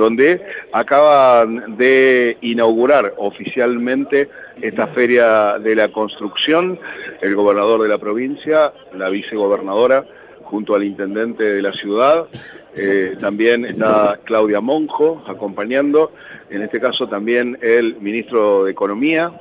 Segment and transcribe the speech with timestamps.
[0.00, 4.30] donde acaban de inaugurar oficialmente
[4.62, 6.78] esta feria de la construcción,
[7.20, 10.06] el gobernador de la provincia, la vicegobernadora,
[10.42, 12.26] junto al intendente de la ciudad,
[12.74, 16.12] eh, también está Claudia Monjo acompañando,
[16.48, 19.32] en este caso también el ministro de Economía,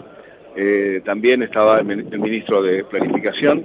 [0.56, 1.86] eh, también estaba el,
[2.20, 3.64] ministro de Planificación.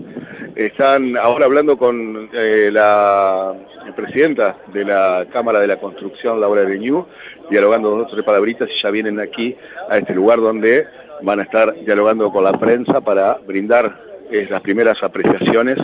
[0.54, 3.54] Están ahora hablando con eh, la
[3.96, 7.06] presidenta de la Cámara de la Construcción, Laura Reñú,
[7.50, 9.56] dialogando dos o tres palabritas y ya vienen aquí
[9.88, 10.86] a este lugar donde
[11.22, 15.76] van a estar dialogando con la prensa para brindar eh, las primeras apreciaciones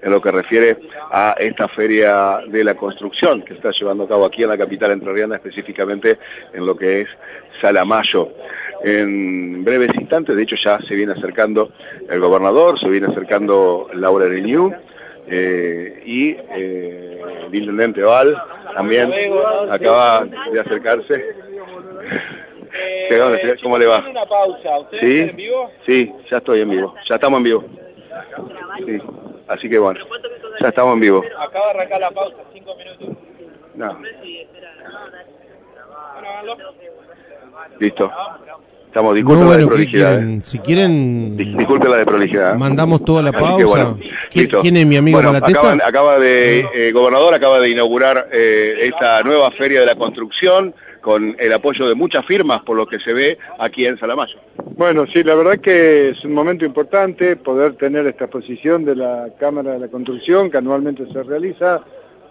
[0.00, 0.78] en lo que refiere
[1.10, 4.92] a esta feria de la construcción que está llevando a cabo aquí en la capital
[4.92, 6.18] entrerriana, específicamente
[6.52, 7.08] en lo que es
[7.60, 8.30] Salamayo
[8.82, 11.70] en breves instantes, de hecho ya se viene acercando
[12.08, 14.72] el gobernador, se viene acercando Laura Renew
[15.26, 18.40] eh, y eh, el intendente Val
[18.74, 19.12] también
[19.70, 21.24] acaba de acercarse.
[23.62, 24.04] ¿Cómo le va?
[25.00, 25.20] ¿Sí?
[25.20, 25.70] en vivo?
[25.86, 27.64] Sí, ya estoy en vivo, ya estamos en vivo.
[28.86, 28.98] Sí,
[29.48, 30.00] así que bueno,
[30.60, 31.24] ya estamos en vivo.
[31.38, 33.16] Acaba de arrancar la pausa, cinco minutos.
[33.74, 33.98] No.
[37.78, 38.10] Listo.
[38.88, 40.22] Estamos, disculpen la de prolijidad.
[40.22, 40.40] ¿eh?
[40.44, 41.36] Si quieren...
[41.36, 42.54] Disculpen la de prolijidad.
[42.54, 42.56] ¿eh?
[42.56, 43.94] Mandamos toda la pausa.
[44.30, 45.36] ¿Quién, es mi amigo bueno,
[45.84, 51.52] acaba de, eh, gobernador acaba de inaugurar esta nueva feria de la construcción con el
[51.52, 54.38] apoyo de muchas firmas, por lo que se ve aquí en Salamayo.
[54.76, 59.28] Bueno, sí, la verdad que es un momento importante poder tener esta exposición de la
[59.38, 61.82] Cámara de la Construcción, que anualmente se realiza.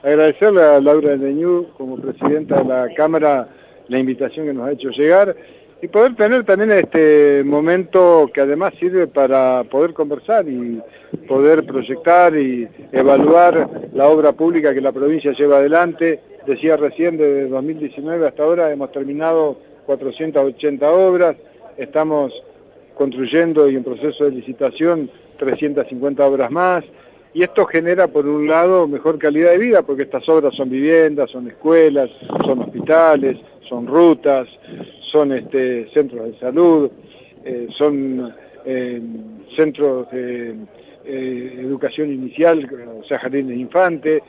[0.03, 3.47] Agradecerle a Laura Leñú, como presidenta de la Cámara,
[3.89, 5.35] la invitación que nos ha hecho llegar
[5.81, 10.81] y poder tener también este momento que además sirve para poder conversar y
[11.27, 16.19] poder proyectar y evaluar la obra pública que la provincia lleva adelante.
[16.47, 21.35] Decía recién, desde 2019 hasta ahora hemos terminado 480 obras,
[21.77, 22.33] estamos
[22.95, 26.83] construyendo y en proceso de licitación 350 obras más,
[27.33, 31.29] y esto genera por un lado mejor calidad de vida, porque estas obras son viviendas,
[31.29, 32.09] son escuelas,
[32.43, 33.37] son hospitales,
[33.69, 34.47] son rutas,
[35.11, 36.91] son este, centros de salud,
[37.43, 38.33] eh, son
[38.65, 39.01] eh,
[39.55, 40.55] centros de
[41.05, 42.69] eh, educación inicial,
[42.99, 44.21] o sea, jardines de infantes,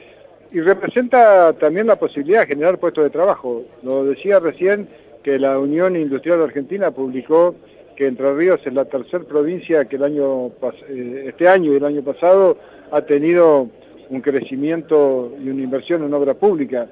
[0.53, 3.65] y representa también la posibilidad de generar puestos de trabajo.
[3.83, 4.89] Lo decía recién
[5.23, 7.55] que la Unión Industrial Argentina publicó
[7.97, 10.53] que Entre Ríos es la tercera provincia que el año
[10.89, 12.57] este año y el año pasado
[12.93, 13.69] ha tenido
[14.09, 16.87] un crecimiento y una inversión en obra pública,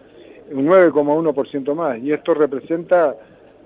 [0.51, 3.15] un 9,1% más, y esto representa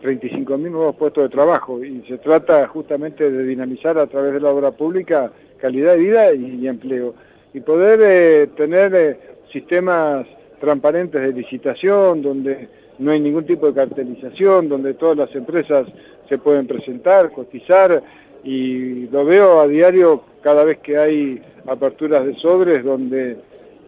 [0.02, 4.50] 35.000 nuevos puestos de trabajo y se trata justamente de dinamizar a través de la
[4.50, 7.14] obra pública calidad de vida y, empleo
[7.52, 9.18] y poder eh, tener eh,
[9.52, 10.26] sistemas
[10.60, 12.68] transparentes de licitación donde
[12.98, 15.86] no hay ningún tipo de cartelización, donde todas las empresas
[16.28, 18.02] se pueden presentar, cotizar
[18.44, 23.36] y lo veo a diario cada vez que hay aperturas de sobres donde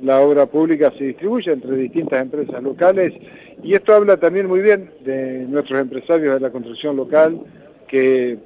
[0.02, 3.12] la obra pública se distribuye entre distintas empresas locales
[3.62, 7.40] y esto habla también muy bien de nuestros empresarios de la construcción local
[7.86, 8.38] que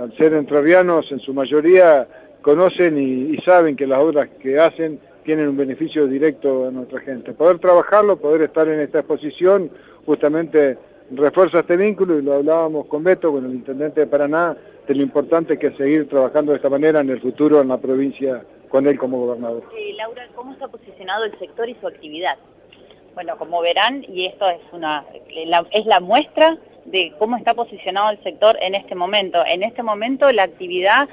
[0.00, 2.06] al ser entrerrianos en su mayoría
[2.42, 7.32] conocen y, saben que las obras que hacen tienen un beneficio directo a nuestra gente.
[7.32, 9.70] Poder trabajarlo, poder estar en esta exposición,
[10.04, 10.76] justamente
[11.10, 14.56] refuerza este vínculo y lo hablábamos con Beto, con el intendente de Paraná,
[14.86, 17.78] de lo importante que es seguir trabajando de esta manera en el futuro en la
[17.78, 19.62] provincia con él como gobernador.
[19.96, 22.36] Laura, ¿cómo está posicionado el sector y su actividad?
[23.14, 25.04] Bueno, como verán, y esto es, una,
[25.70, 29.44] es la muestra de cómo está posicionado el sector en este momento.
[29.46, 31.08] En este momento la actividad,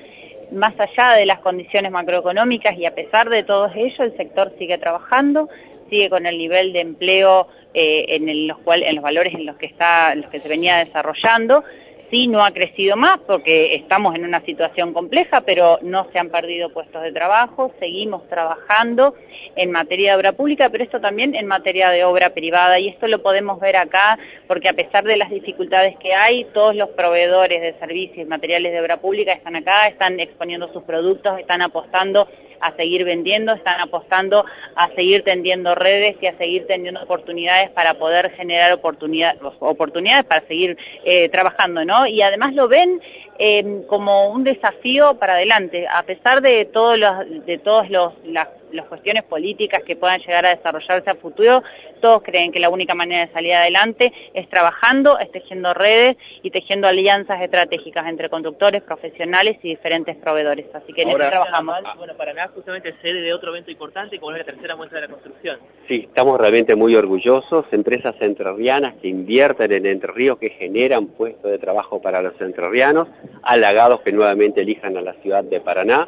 [0.51, 4.79] más allá de las condiciones macroeconómicas y a pesar de todo ello, el sector sigue
[4.79, 5.47] trabajando,
[5.91, 9.57] sigue con el nivel de empleo eh, en, los cual, en los valores en los
[9.57, 11.63] que, está, en los que se venía desarrollando
[12.11, 16.29] sí no ha crecido más porque estamos en una situación compleja, pero no se han
[16.29, 19.15] perdido puestos de trabajo, seguimos trabajando
[19.55, 23.07] en materia de obra pública, pero esto también en materia de obra privada y esto
[23.07, 27.61] lo podemos ver acá porque a pesar de las dificultades que hay, todos los proveedores
[27.61, 32.27] de servicios y materiales de obra pública están acá, están exponiendo sus productos, están apostando
[32.61, 37.95] a seguir vendiendo, están apostando a seguir tendiendo redes y a seguir teniendo oportunidades para
[37.95, 42.07] poder generar oportunidades, para seguir eh, trabajando, ¿no?
[42.07, 43.01] Y además lo ven
[43.39, 48.87] em, como un desafío para adelante, a pesar de todos los, de todos las las
[48.87, 51.63] cuestiones políticas que puedan llegar a desarrollarse a futuro,
[52.01, 56.51] todos creen que la única manera de salir adelante es trabajando, es tejiendo redes y
[56.51, 60.65] tejiendo alianzas estratégicas entre conductores, profesionales y diferentes proveedores.
[60.73, 61.77] Así que en eso trabajamos.
[61.97, 65.13] Bueno, Paraná justamente sede de otro evento importante como es la tercera muestra de la
[65.13, 65.59] construcción.
[65.87, 71.51] Sí, estamos realmente muy orgullosos, empresas entrerrianas que invierten en Entre Ríos, que generan puestos
[71.51, 73.07] de trabajo para los entrerrianos,
[73.43, 76.07] halagados que nuevamente elijan a la ciudad de Paraná.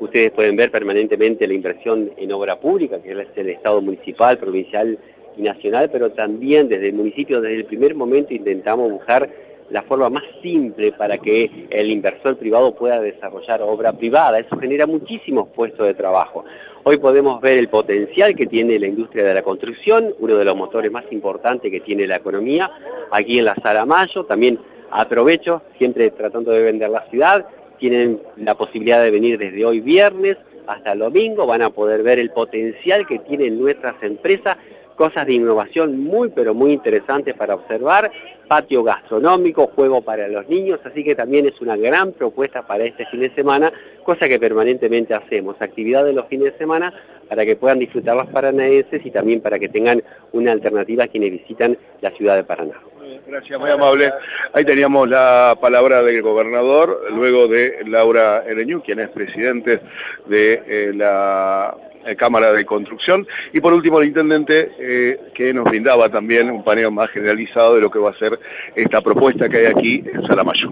[0.00, 4.98] Ustedes pueden ver permanentemente la inversión en obra pública, que es el Estado municipal, provincial
[5.36, 9.28] y nacional, pero también desde el municipio, desde el primer momento intentamos buscar
[9.70, 14.38] la forma más simple para que el inversor privado pueda desarrollar obra privada.
[14.38, 16.44] Eso genera muchísimos puestos de trabajo.
[16.82, 20.54] Hoy podemos ver el potencial que tiene la industria de la construcción, uno de los
[20.54, 22.70] motores más importantes que tiene la economía,
[23.10, 24.58] aquí en la Sala Mayo, también
[24.90, 27.46] aprovecho, siempre tratando de vender la ciudad,
[27.78, 30.36] tienen la posibilidad de venir desde hoy viernes
[30.66, 34.56] hasta el domingo, van a poder ver el potencial que tienen nuestras empresas
[34.96, 38.10] cosas de innovación muy pero muy interesantes para observar,
[38.48, 43.06] patio gastronómico, juego para los niños, así que también es una gran propuesta para este
[43.06, 43.72] fin de semana,
[44.04, 46.92] cosa que permanentemente hacemos, actividades los fines de semana
[47.28, 51.30] para que puedan disfrutar los paranaenses y también para que tengan una alternativa a quienes
[51.30, 52.74] visitan la ciudad de Paraná.
[53.26, 54.12] Gracias, muy amable.
[54.52, 59.80] Ahí teníamos la palabra del gobernador, luego de Laura Ereñú, quien es presidente
[60.26, 63.26] de eh, la eh, Cámara de Construcción.
[63.52, 67.80] Y por último el intendente eh, que nos brindaba también un paneo más generalizado de
[67.80, 68.38] lo que va a ser
[68.74, 70.70] esta propuesta que hay aquí en Salamayo.